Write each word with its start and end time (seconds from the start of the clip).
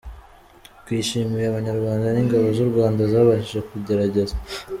twishimiye 0.81 1.45
abanyarwanda 1.47 2.05
n’ingabo 2.11 2.47
z’u 2.55 2.67
Rwanda 2.71 3.01
zabashije 3.11 3.59
kugerageza. 3.69 4.35